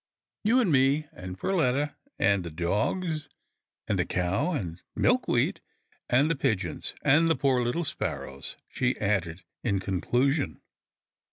"You 0.45 0.59
and 0.59 0.71
me, 0.71 1.05
and 1.13 1.37
Per 1.37 1.53
letta, 1.53 1.95
and 2.17 2.43
the 2.43 2.49
dogs, 2.49 3.29
and 3.87 3.99
the 3.99 4.05
cow, 4.07 4.51
and 4.51 4.81
Milkweed, 4.95 5.61
and 6.09 6.31
the 6.31 6.35
pigeons,— 6.35 6.95
and 7.03 7.29
the 7.29 7.35
poor 7.35 7.61
little 7.63 7.83
sparrows," 7.83 8.57
she 8.67 8.99
added 8.99 9.43
in 9.63 9.79
conclusion. 9.79 10.59